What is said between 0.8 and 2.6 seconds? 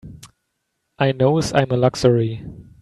I knows I'm a luxury.